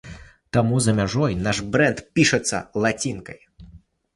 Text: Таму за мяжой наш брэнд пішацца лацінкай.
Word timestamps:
Таму 0.55 0.79
за 0.85 0.95
мяжой 0.99 1.35
наш 1.47 1.57
брэнд 1.75 2.01
пішацца 2.17 2.63
лацінкай. 2.87 3.39